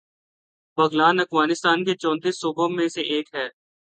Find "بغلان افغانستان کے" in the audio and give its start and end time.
0.77-1.95